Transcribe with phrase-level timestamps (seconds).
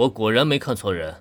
[0.00, 1.14] 我果然没看错人。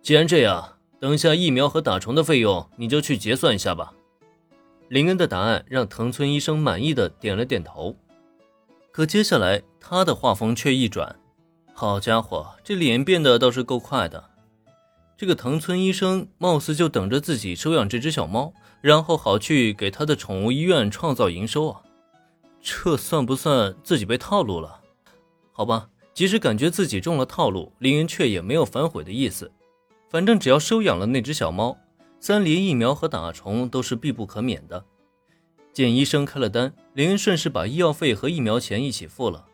[0.00, 3.92] 既然这样，等下疫苗和打虫的费用你就去结算一下吧。
[4.88, 7.94] 林恩的答案让藤村医生满意的点了点头。
[8.90, 11.14] 可接下来他的画风却一转，
[11.74, 14.30] 好家伙，这脸变得倒是够快的。
[15.14, 21.82] 这个藤村医生貌似就等着自己收养这只小猫，然后好去给他的宠物医院创造营收啊！
[22.62, 24.80] 这算不算自己被套路了？
[25.52, 29.50] 好吧，即使感觉自己中了套路，林恩却也没有反悔的意思。
[30.08, 31.76] 反正只要收养了那只小猫，
[32.20, 34.84] 三联疫苗和打虫都是必不可免的。
[35.72, 39.44] 见医生开了单，林恩顺势把医药费和疫苗钱一起付了。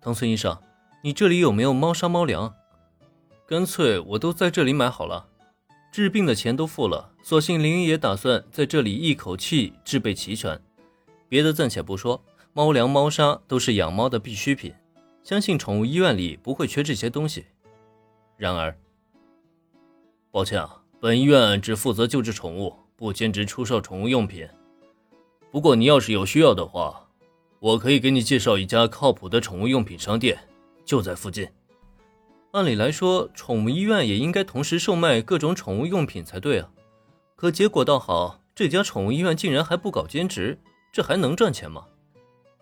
[0.00, 0.56] 藤村医生，
[1.04, 2.54] 你这里有没有猫砂猫粮？
[3.46, 5.28] 干脆我都在这里买好了，
[5.92, 10.58] 治病的钱都付了，索性林也打算在这里一口气置备齐全。
[11.28, 14.72] 别的暂且不说，猫粮、猫砂都是养猫的必需品，
[15.22, 17.44] 相信宠物医院里不会缺这些东西。
[18.36, 18.76] 然而，
[20.30, 24.48] 抱歉啊，本医院只负责救治宠物，不兼职出售宠物用品。
[25.50, 27.08] 不过你要是有需要的话，
[27.58, 30.38] 我可以给你介绍一家靠谱的宠物用品商店，
[30.84, 31.48] 就在附近。
[32.52, 36.70] 按理来说，宠物医院也应该同时售卖各种宠物用品才对啊。
[37.36, 40.58] 可结果倒好，这家宠物医院竟然还不搞兼职，
[40.92, 41.86] 这还能赚钱吗？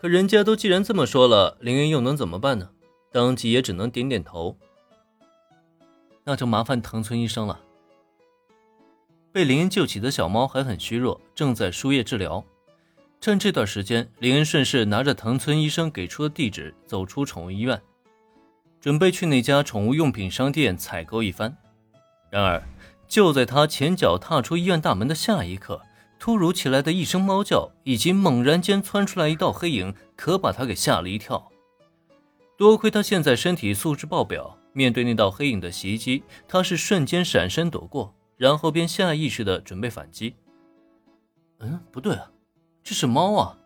[0.01, 2.71] 可人家都既然这么说了，林恩又能怎么办呢？
[3.11, 4.57] 当即也只能点点头。
[6.25, 7.59] 那就麻烦藤村医生了。
[9.33, 12.45] 被林恩救起的小猫还很虚弱，正在输液治疗。
[13.21, 17.81] 趁这段时间，林恩顺势拿着藤村医生给出的地址，走出宠物医院。
[18.81, 21.57] 准备去那家宠物用品商店采购一番，
[22.31, 22.63] 然而
[23.09, 25.83] 就在他前脚踏出医院大门的下一刻，
[26.19, 31.51] 突如其来的一声猫叫以及猛然间窜出来一道黑影，可把他给吓了一跳。
[32.57, 40.35] 多亏他现在身体素质爆表，面对那道黑影的袭击，他是瞬间闪身躲过，然后便下意识的准备反击。
[41.61, 42.31] 嗯，不对啊，
[42.83, 43.57] 这是猫啊！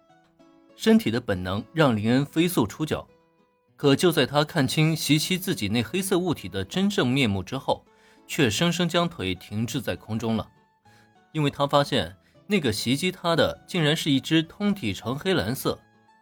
[0.76, 3.06] 身体的本能让林恩飞速出脚。
[3.76, 7.84] 可就在他看清袭击自己那黑色物体的真正面目之后，
[8.26, 10.49] 却生生将腿停滞在空中了，
[11.32, 12.15] 因为他发现
[12.52, 15.78] 那个袭击他的竟然是一只通体呈黑蓝色、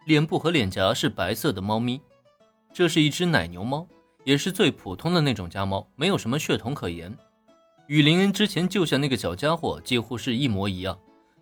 [0.06, 2.00] 脸部和脸颊是白色的猫咪。
[2.72, 3.84] 这是一只奶牛猫，
[4.22, 7.12] 也是最普通的那种家猫，没有什么血统可言，
[7.88, 10.96] 与林恩之前救下那个小家伙几乎是一模一样，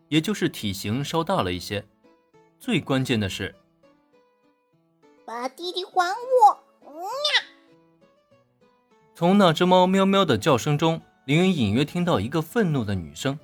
[0.09, 1.85] 也就是体型稍大了一些。
[2.59, 3.55] 最关键的是。
[5.27, 6.65] 把弟弟还我！
[9.15, 13.39] 从那只猫喵喵的叫声中，林恩隐约听到一个愤怒的女声。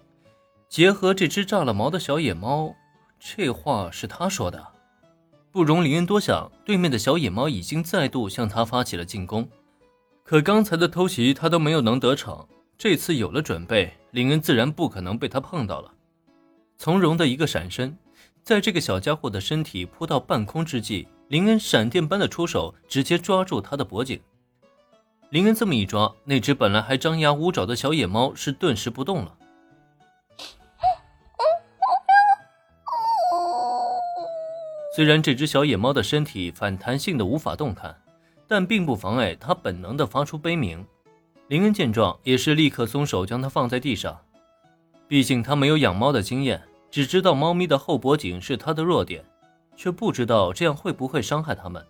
[0.75, 2.75] 结合这只炸了毛的小野猫，
[3.21, 4.61] 这话是他说的。
[5.53, 9.49] 不容林恩多想，对面的小野猫已经再度向他发起了进攻。
[10.25, 12.45] 可刚才的偷袭他都没有能得逞，
[12.77, 15.93] 这次有了准备，林恩自然不可能被他碰到了。
[16.77, 17.97] 从容的一个闪身，
[18.43, 21.07] 在这个小家伙的身体扑到半空之际。
[21.29, 24.21] 林恩闪电般的出手，直接抓住他的脖颈。
[25.31, 29.39] 林恩这么一抓，那只本来还张牙舞爪的小野猫是顿时不动了。
[34.95, 38.01] 虽然这只小野猫的身体反弹性的无法动弹，
[38.47, 40.87] 但并不妨碍它本能的发出悲鸣。
[41.49, 44.17] 林恩见状，也是立刻松手将它放在地上。
[45.09, 46.63] 毕竟他没有养猫的经验，
[46.93, 49.25] 只知道猫咪的后脖颈是它的弱点。
[49.77, 51.85] 却不知道这样会不会伤害他们。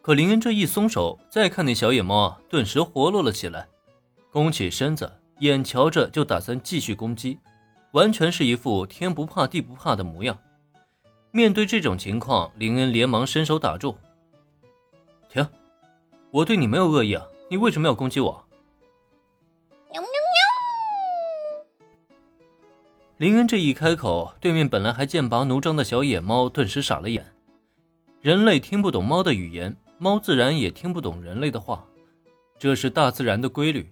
[0.00, 3.66] 可林恩这一松手，再看那小野猫，顿时活络了起来，
[4.30, 5.10] 弓起身子，
[5.40, 7.40] 眼瞧着就打算继续攻击，
[7.90, 10.38] 完全是一副天不怕地不怕的模样。
[11.34, 13.96] 面对这种情况，林恩连忙伸手打住
[15.32, 15.48] ：“停！
[16.30, 18.44] 我对你没有恶意啊，你为什么要攻击我？”
[19.90, 20.12] 喵喵喵
[23.16, 27.24] 林恩这一开口，对面本来还剑拔弩张的小野猫顿时傻了眼。
[28.20, 31.86] 人类听不懂猫的语言，猫自然也听不懂人类的话，
[32.58, 33.90] 这是大自然的规律。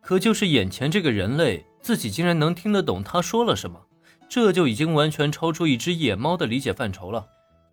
[0.00, 3.84] 可就是眼前这个人类，自己竟然能听得懂他说了什么，
[4.30, 7.26] 这就已经完全超出一只野猫的理解范畴了，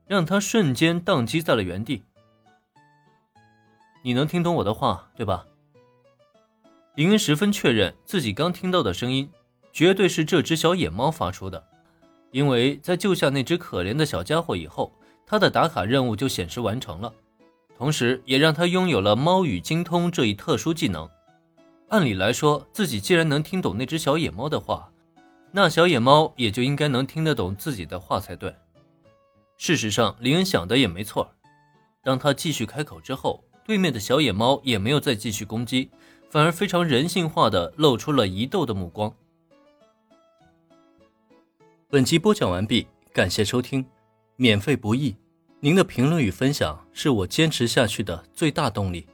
[0.08, 2.04] 让他瞬间宕机在了原地。
[4.04, 5.46] 你能听懂我的话，对吧？
[6.96, 9.30] 林恩十分确认自己刚听到的声音。
[9.72, 11.64] 绝对是这只小野猫发出的，
[12.32, 14.92] 因为在救下那只可怜的小家伙以后，
[15.24, 17.14] 他的打卡任务就显示完成了，
[17.78, 21.08] 同时也让他拥有了猫语精通这一特殊技能。
[21.90, 24.92] 按理来说，自己既然能听懂那只小野猫的话，
[25.52, 28.54] 那小野猫也就应该能听得懂自己的话才对。
[29.58, 31.32] 事实上，林恩想的也没错。
[32.04, 35.90] 当他继续开口之后，对面的小野猫也没有再继续攻击，
[36.30, 39.14] 反而非常人性化的露出了疑窦的目光。
[41.90, 43.86] 本集播讲完毕，感谢收听，
[44.36, 45.16] 免费不易，
[45.60, 49.08] 您的评论与分享是我坚持下去的最大动力。